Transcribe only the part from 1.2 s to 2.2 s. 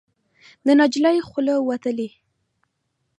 خوله وتلې